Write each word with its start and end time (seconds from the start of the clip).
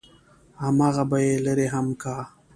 همغه 0.63 1.03
به 1.09 1.17
يې 1.25 1.33
لرې 1.45 1.67
هم 1.73 1.87
کا. 2.01 2.17